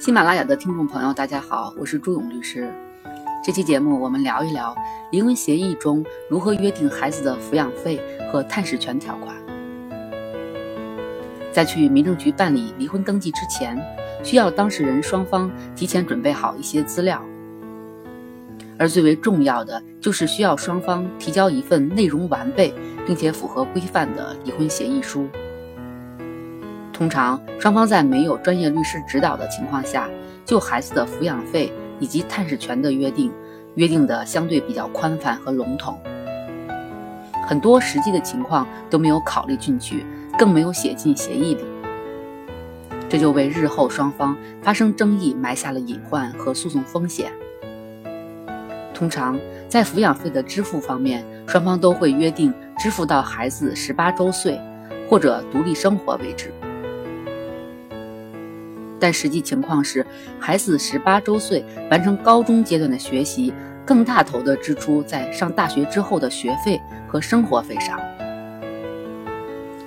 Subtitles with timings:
[0.00, 2.72] 喜马拉雅的听众朋友，大家好，我是朱勇律师。
[3.44, 4.74] 这期节目我们聊一聊
[5.12, 8.00] 离婚协议中如何约定孩子的抚养费
[8.32, 9.36] 和探视权条款。
[11.52, 13.78] 在去民政局办理离婚登记之前，
[14.24, 17.22] 需要当事人双方提前准备好一些资料，
[18.78, 22.72] 而最为重要的就是需要双方提交一份内容完备
[23.06, 25.28] 并且符合规范的离婚协议书。
[27.00, 30.06] 通常，双方在没有专业律师指导的情况下，
[30.44, 33.32] 就孩子的抚养费以及探视权的约定，
[33.76, 35.98] 约定的相对比较宽泛和笼统，
[37.46, 40.04] 很多实际的情况都没有考虑进去，
[40.38, 41.64] 更没有写进协议里，
[43.08, 47.32] 这就为日后双方发生争议埋下了隐患和诉讼风险。
[48.92, 54.60] 通常，在抚养费的支付方面，双方都会约定支付到孩子十八周岁
[55.08, 56.52] 或者独立生活为止。
[59.00, 60.06] 但实际情况是，
[60.38, 63.52] 孩子十八周岁完成高中阶段的学习，
[63.86, 67.98] 更大头的支出在上大学之后的学费和生活费上；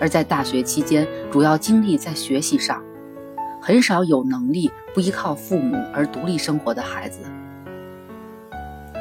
[0.00, 2.82] 而在大学期间，主要精力在学习上，
[3.60, 7.20] 很少有能力不依靠父母而独立生活的孩子。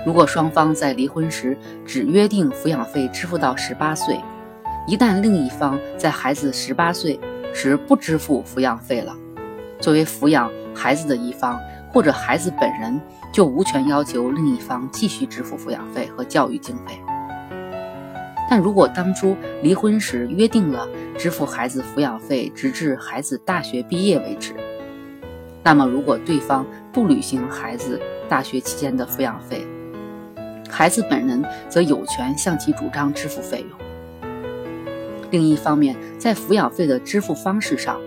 [0.06, 4.20] 如果双方在离婚时只约定抚养费支付到十八岁，
[4.86, 7.18] 一旦另一方在孩子十八岁
[7.54, 9.16] 时不支付抚养费了，
[9.84, 11.59] 作为抚养孩子的一方，
[11.92, 12.98] 或者孩子本人
[13.34, 16.98] 就无权要求另一方继续支付抚养费和教育经费。
[18.50, 24.53] 但如果当初离婚时约定了支付孩子抚养费，直至孩子大学毕业为止，
[25.62, 29.68] 那么如果对方不履行孩子大学期间的抚养费，
[30.70, 33.78] 孩子本人则有权向其主张支付费用。
[35.30, 38.00] 另一方面，在抚养费的支付方式上，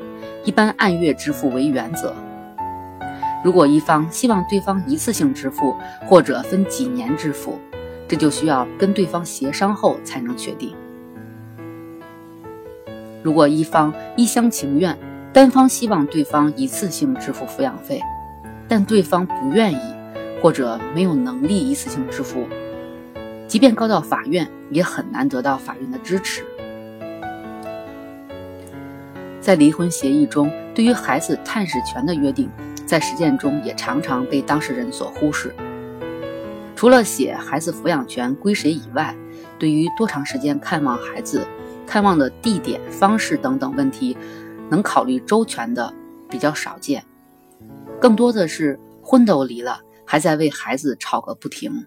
[0.47, 2.15] 一般按月支付为原则。
[3.45, 5.77] 如果一方希望对方一次性支付
[6.07, 7.59] 或者分几年支付，
[8.09, 10.75] 这就需要跟对方协商后才能确定。
[13.25, 14.97] 如果一方一厢情愿，
[15.33, 18.01] 单方希望对方一次性支付抚养费，
[18.69, 19.81] 但对方不愿意
[20.41, 22.47] 或者没有能力一次性支付，
[23.49, 26.45] 即便告到法院，也很难得到法院的支持。
[29.47, 32.51] 在离婚协议中，对于孩子探视权的约定，
[32.84, 35.55] 在实践中也常常被当事人所忽视。
[36.75, 39.17] 除了写孩子抚养权归谁以外，
[39.56, 41.47] 对于多长时间看望孩子、
[41.87, 44.17] 看望的地点、方式等等问题，
[44.69, 45.95] 能考虑周全的
[46.29, 47.05] 比较少见。
[48.01, 51.87] 更多的是婚都离了，还在为孩子吵个不停，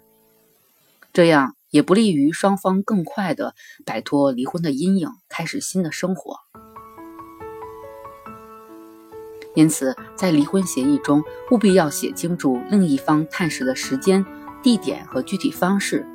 [1.12, 3.54] 这样也不利于双方更快地
[3.86, 6.38] 摆脱离婚的阴影，开始新的生活。
[9.60, 11.22] 因此，在离婚协议中，
[11.52, 14.26] 务必要写清楚另一方探视的时间、
[14.64, 16.08] 地点和具体方式，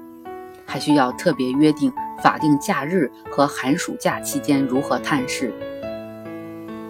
[0.64, 5.52] 还需要特别约定法定假日和寒暑假期间如何探视。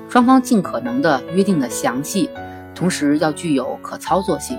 [0.08, 2.30] 双方尽可能的约定的详细，
[2.72, 4.56] 同时要具有可操作性。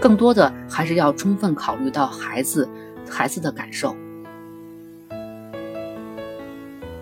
[0.00, 2.66] 更多的还是要充分考虑到孩子、
[3.06, 3.94] 孩子的感受。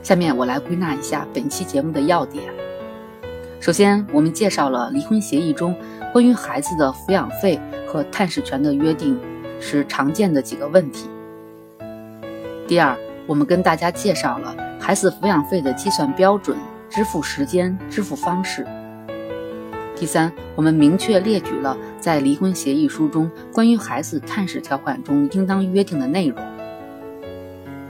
[0.02, 2.52] 下面我来归纳一下本期节目的要点。
[3.60, 5.76] 首先，我们介绍了离婚协议中
[6.14, 9.20] 关于孩子的抚养费和探视权的约定
[9.60, 11.10] 时常见的几个问题。
[12.66, 16.56] 第二，我们跟大家介绍了孩子抚养费的计算标准、
[16.88, 18.66] 支付时间、支付方式。
[19.94, 26.38] 第三，我们明确列举了在离婚协议书中关于孩子探视条款中应当约定的内容。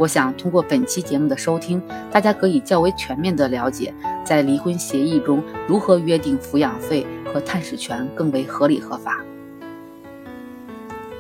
[0.01, 3.93] 我想通过本期节目的收听，大家可以较为全面的了解，
[4.25, 9.23] 在离婚协议中如何约定抚养费和探视权更为合理合法。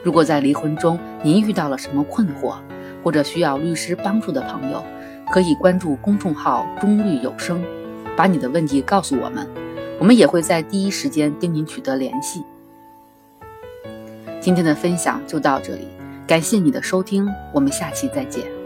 [0.03, 2.55] 如果在离婚中您遇到了什么困惑，
[3.05, 4.83] 或者需要律师帮助的朋友，
[5.31, 7.63] 可以关注公众号“中律有声”，
[8.17, 9.47] 把你的问题告诉我们，
[9.99, 12.43] 我们也会在第一时间跟您取得联系。
[14.41, 15.87] 今天的分享就到这里，
[16.27, 18.60] 感谢你的收听，我们下期再见。